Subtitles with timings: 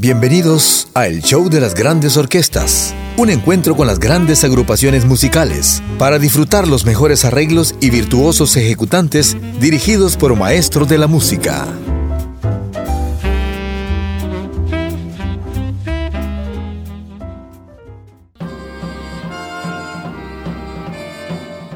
[0.00, 5.82] Bienvenidos a El Show de las Grandes Orquestas, un encuentro con las grandes agrupaciones musicales
[5.98, 11.66] para disfrutar los mejores arreglos y virtuosos ejecutantes dirigidos por maestros de la música.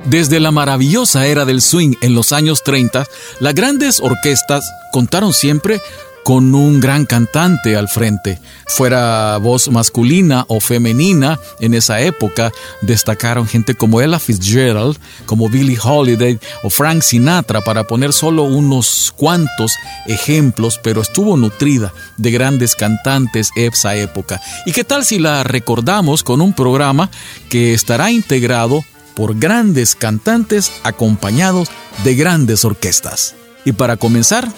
[0.05, 3.05] Desde la maravillosa era del swing en los años 30,
[3.41, 5.81] las grandes orquestas contaron siempre
[6.25, 8.41] con un gran cantante al frente.
[8.67, 15.79] Fuera voz masculina o femenina, en esa época destacaron gente como Ella Fitzgerald, como Billie
[15.83, 19.73] Holiday o Frank Sinatra, para poner solo unos cuantos
[20.07, 24.41] ejemplos, pero estuvo nutrida de grandes cantantes esa época.
[24.67, 27.11] ¿Y qué tal si la recordamos con un programa
[27.49, 28.85] que estará integrado
[29.15, 31.69] por grandes cantantes acompañados
[32.05, 33.35] de grandes orquestas?
[33.65, 34.49] Y para comenzar,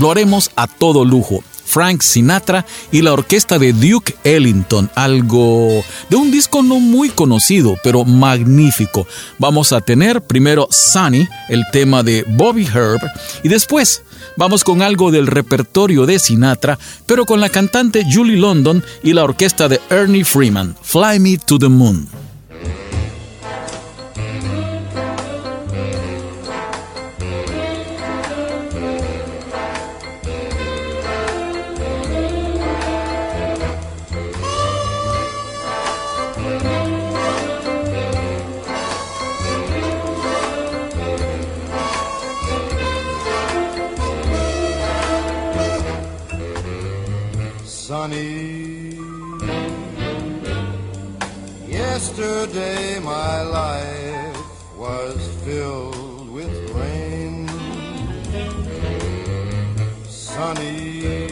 [0.00, 1.44] lo haremos a todo lujo.
[1.70, 7.76] Frank Sinatra y la orquesta de Duke Ellington, algo de un disco no muy conocido,
[7.84, 9.06] pero magnífico.
[9.38, 13.00] Vamos a tener primero Sunny, el tema de Bobby Herb,
[13.44, 14.02] y después
[14.36, 16.76] vamos con algo del repertorio de Sinatra,
[17.06, 21.56] pero con la cantante Julie London y la orquesta de Ernie Freeman, Fly Me to
[21.56, 22.29] the Moon.
[48.10, 48.98] money.
[51.66, 57.48] Yesterday my life was filled with rain.
[60.08, 61.28] Sunny,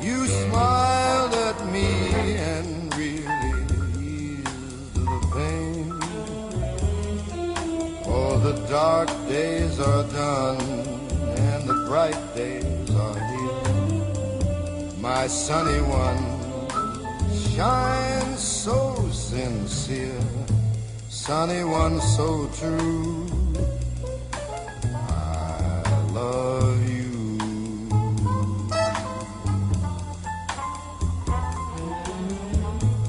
[0.00, 1.88] you smiled at me
[2.36, 3.54] and really
[3.98, 6.00] eased the pain.
[8.04, 10.60] For oh, the dark days are done
[11.36, 12.67] and the bright days
[15.20, 16.22] my sunny one,
[17.50, 20.22] shines so sincere,
[21.08, 23.26] sunny one so true.
[24.94, 27.38] I love you.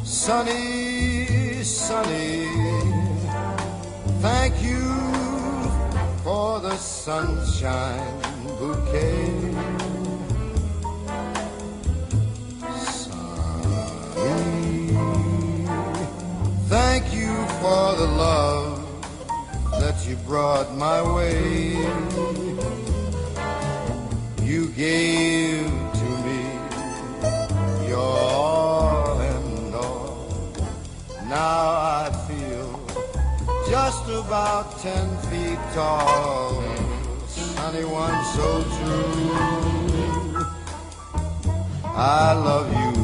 [0.03, 2.47] Sunny, sunny,
[4.25, 4.85] thank you
[6.23, 8.19] for the sunshine
[8.57, 9.78] bouquet.
[17.61, 18.79] For the love
[19.81, 21.73] that you brought my way.
[24.41, 25.67] You gave
[26.01, 26.41] to me
[27.89, 30.53] your all and all.
[31.27, 31.59] Now
[32.05, 32.69] I feel
[33.69, 36.63] just about ten feet tall.
[37.27, 39.31] Sunny one so true.
[41.83, 42.98] I love you.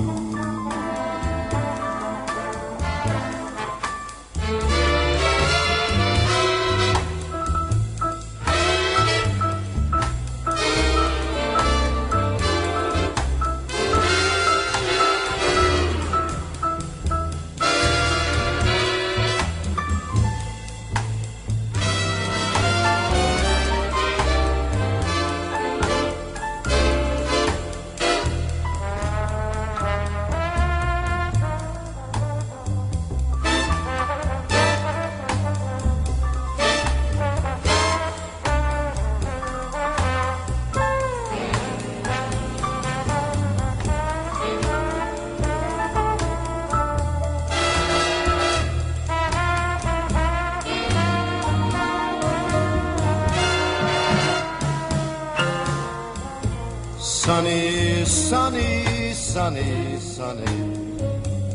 [59.45, 60.45] Sunny, sunny.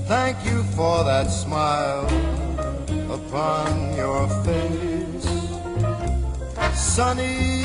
[0.06, 2.06] Thank you for that smile
[3.10, 5.26] upon your face.
[6.72, 7.64] Sunny,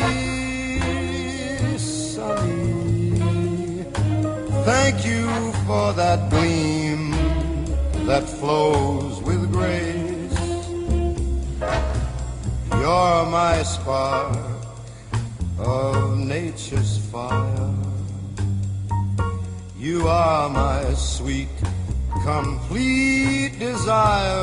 [1.78, 3.84] sunny,
[4.66, 5.28] thank you
[5.68, 7.12] for that gleam
[8.08, 10.40] that flows with grace.
[12.82, 14.36] You're my spark
[15.60, 17.85] of nature's fire.
[19.86, 21.48] You are my sweet,
[22.24, 24.42] complete desire,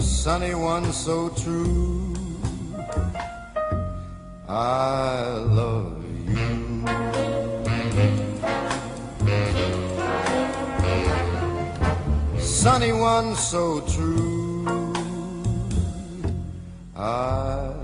[0.00, 2.16] sunny one so true.
[4.48, 5.28] I
[5.60, 6.86] love you.
[12.40, 14.94] Sunny one so true.
[16.96, 17.83] I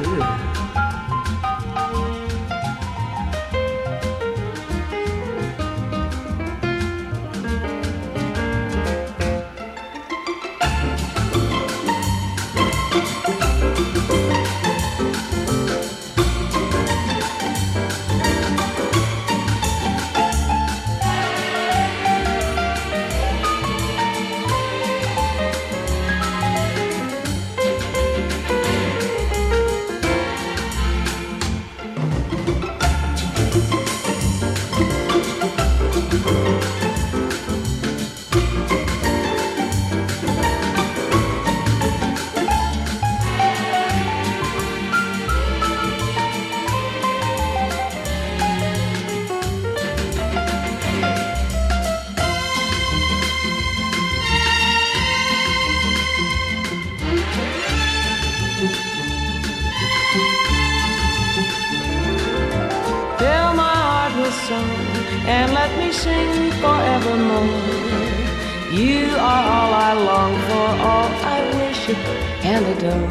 [72.43, 73.09] And adore.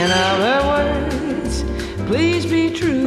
[0.00, 1.64] In other words,
[2.06, 2.97] please be true.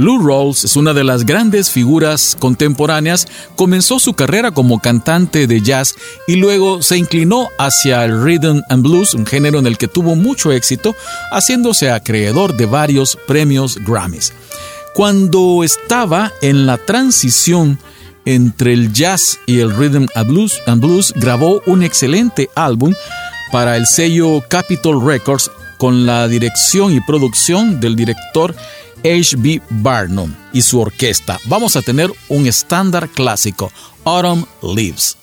[0.00, 3.28] Lou Rawls es una de las grandes figuras contemporáneas.
[3.54, 5.94] Comenzó su carrera como cantante de jazz
[6.26, 10.16] y luego se inclinó hacia el rhythm and blues, un género en el que tuvo
[10.16, 10.96] mucho éxito,
[11.32, 14.32] haciéndose acreedor de varios premios Grammys.
[14.94, 17.78] Cuando estaba en la transición
[18.24, 22.94] entre el jazz y el rhythm and blues, and blues grabó un excelente álbum
[23.52, 28.54] para el sello Capitol Records con la dirección y producción del director
[29.04, 29.62] H.B.
[29.70, 31.38] Barnum y su orquesta.
[31.46, 33.72] Vamos a tener un estándar clásico,
[34.04, 35.16] Autumn Leaves.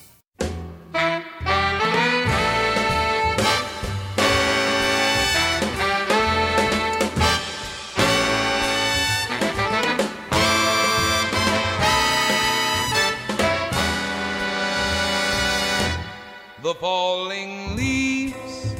[16.60, 18.74] The falling leaves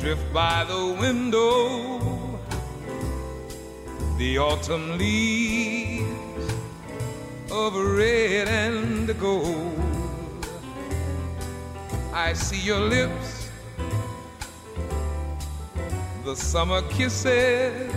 [0.00, 2.13] drift by the window.
[4.24, 6.54] The autumn leaves
[7.50, 10.46] of red and gold.
[12.10, 13.50] I see your lips,
[16.24, 17.92] the summer kisses,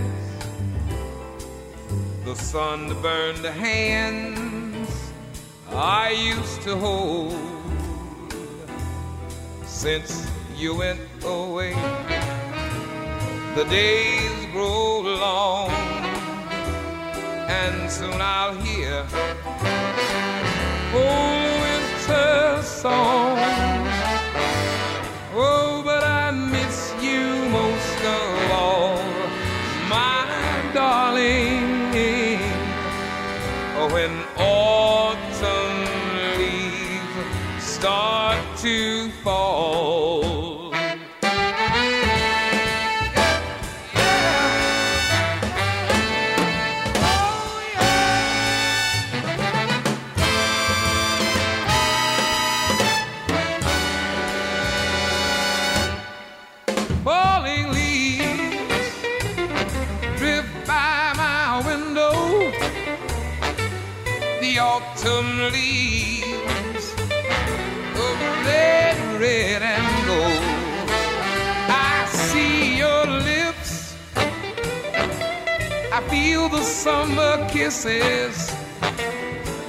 [2.25, 4.89] the sunburned hands
[5.71, 7.39] I used to hold
[9.65, 11.73] since you went away.
[13.55, 15.76] The days grow long,
[17.47, 19.05] and soon I'll hear
[20.93, 23.76] old winter song.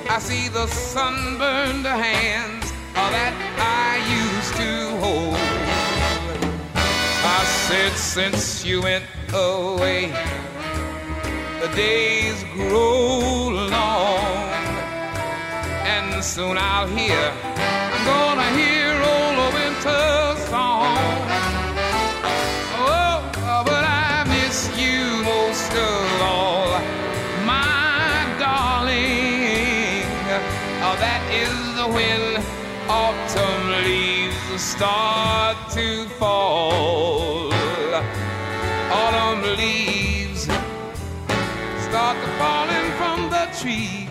[0.08, 5.36] I see the sunburned hands that I used to hold.
[7.22, 10.06] I said, since you went away,
[11.60, 14.54] the days grow long,
[15.84, 17.30] and soon I'll hear,
[32.88, 37.52] autumn leaves start to fall.
[38.90, 40.42] Autumn leaves
[41.86, 44.08] start to falling from the trees.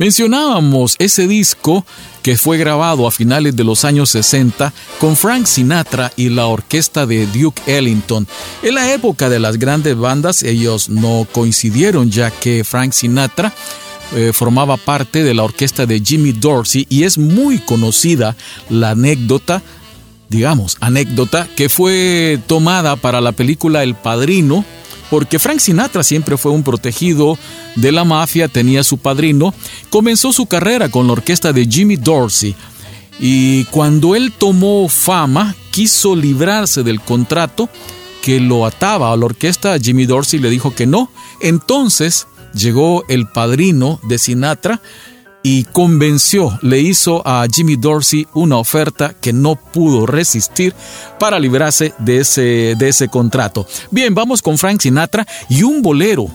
[0.00, 1.84] Mencionábamos ese disco
[2.22, 7.06] que fue grabado a finales de los años 60 con Frank Sinatra y la orquesta
[7.06, 8.26] de Duke Ellington.
[8.62, 13.52] En la época de las grandes bandas ellos no coincidieron ya que Frank Sinatra
[14.14, 18.36] eh, formaba parte de la orquesta de Jimmy Dorsey y es muy conocida
[18.68, 19.62] la anécdota,
[20.28, 24.64] digamos, anécdota que fue tomada para la película El Padrino
[25.10, 27.36] porque Frank Sinatra siempre fue un protegido
[27.76, 29.52] de la mafia, tenía su padrino,
[29.90, 32.54] comenzó su carrera con la orquesta de Jimmy Dorsey.
[33.18, 37.68] Y cuando él tomó fama quiso librarse del contrato
[38.22, 43.26] que lo ataba a la orquesta, Jimmy Dorsey le dijo que no, entonces llegó el
[43.28, 44.80] padrino de Sinatra
[45.42, 50.74] y convenció, le hizo a Jimmy Dorsey una oferta que no pudo resistir
[51.18, 53.66] para librarse de ese, de ese contrato.
[53.90, 56.26] Bien, vamos con Frank Sinatra y un bolero,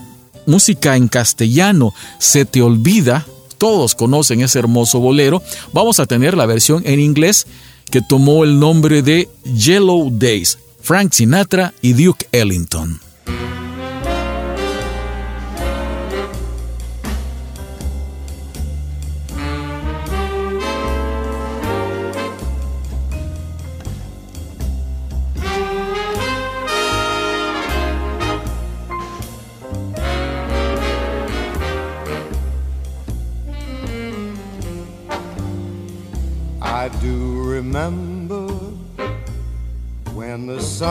[0.46, 3.26] música en castellano, se te olvida,
[3.58, 7.46] todos conocen ese hermoso bolero, vamos a tener la versión en inglés
[7.90, 13.05] que tomó el nombre de Yellow Days, Frank Sinatra y Duke Ellington.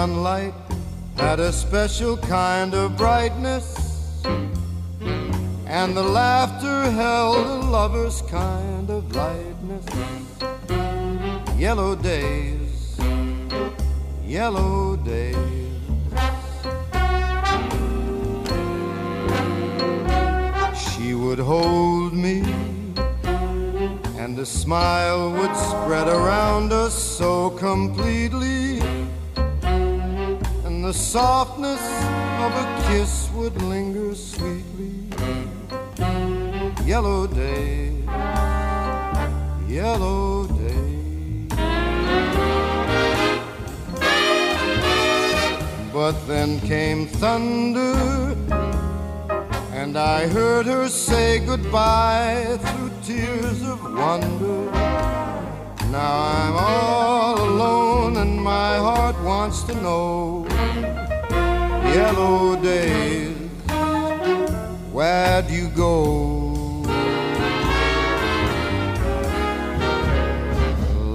[0.06, 0.54] Sunlight
[1.18, 3.68] had a special kind of brightness,
[5.66, 9.86] and the laughter held a lover's kind of lightness.
[11.58, 13.00] Yellow days,
[14.24, 15.36] yellow days.
[20.86, 22.44] She would hold me
[24.26, 28.82] and a smile would spread around us so completely,
[30.86, 31.82] the softness
[32.46, 34.94] of a kiss would linger sweetly.
[36.86, 37.92] Yellow day,
[39.68, 41.48] yellow day.
[45.92, 47.98] But then came thunder,
[49.74, 54.70] and I heard her say goodbye through tears of wonder.
[55.90, 60.35] Now I'm all alone and my heart wants to know.
[61.96, 63.38] Yellow days,
[64.92, 66.84] where'd you go?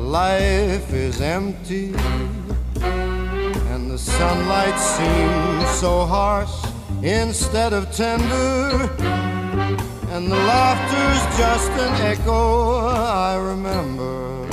[0.09, 1.93] Life is empty
[2.81, 6.57] and the sunlight seems so harsh
[7.03, 8.89] instead of tender,
[10.13, 14.49] and the laughter's just an echo I remember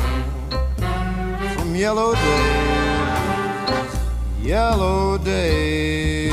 [1.55, 2.87] from yellow days,
[4.47, 6.26] yellow day.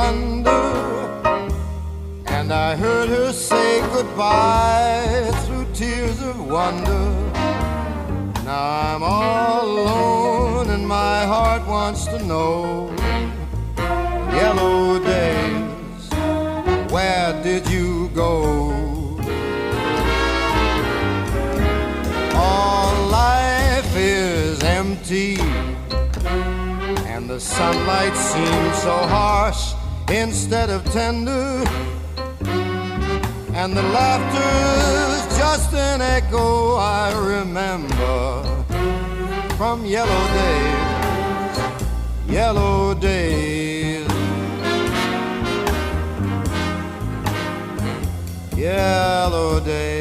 [0.00, 0.66] Thunder,
[2.36, 7.04] and I heard her say goodbye through tears of wonder.
[8.48, 12.90] Now I'm all alone, and my heart wants to know.
[14.40, 16.02] Yellow days,
[16.94, 18.32] where did you go?
[22.48, 25.36] All life is empty
[27.12, 29.69] and the sunlight seems so harsh
[30.10, 31.64] instead of tender.
[33.54, 38.42] And the laughter's just an echo I remember
[39.56, 41.72] from yellow days,
[42.28, 44.08] yellow days.
[48.56, 49.99] Yellow days.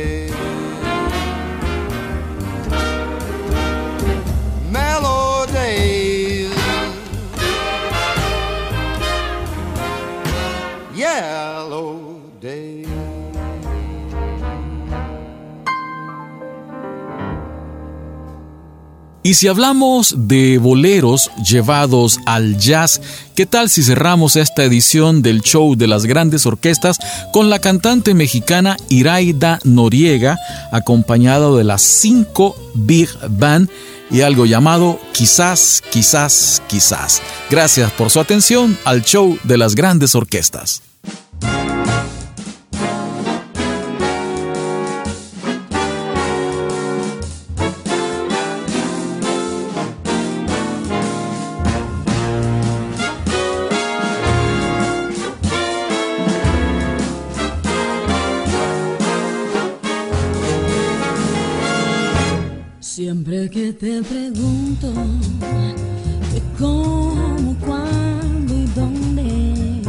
[19.22, 23.02] Y si hablamos de boleros llevados al jazz,
[23.36, 27.00] ¿qué tal si cerramos esta edición del show de las grandes orquestas
[27.34, 30.38] con la cantante mexicana Iraida Noriega,
[30.72, 33.70] acompañada de las cinco Big Band
[34.10, 37.22] y algo llamado Quizás, quizás, quizás?
[37.50, 40.89] Gracias por su atención al show de las grandes orquestas.
[63.00, 64.92] Siempre que te pregunto
[66.34, 69.82] de cómo, cuándo y dónde,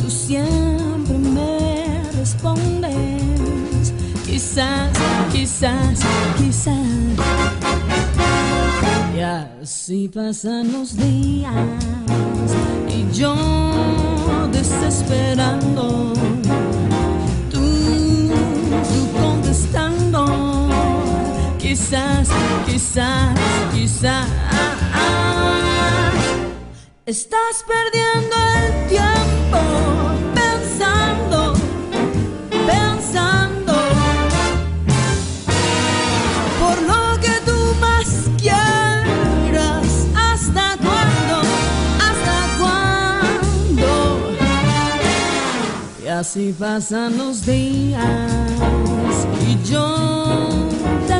[0.00, 3.92] tú siempre me respondes,
[4.24, 4.98] quizás,
[5.30, 6.00] quizás,
[6.38, 6.86] quizás.
[9.14, 11.52] Y así pasan los días
[12.88, 13.34] y yo
[14.50, 16.14] desesperando,
[21.72, 22.28] quizás,
[22.66, 23.34] quizás,
[23.72, 24.28] quizás.
[27.06, 29.60] Estás perdiendo el tiempo
[30.34, 31.54] pensando,
[32.66, 33.72] pensando.
[36.60, 41.36] Por lo que tú más quieras, ¿hasta cuándo?
[42.06, 43.90] ¿Hasta cuándo?
[46.04, 48.30] Y así pasan los días
[49.48, 50.71] y yo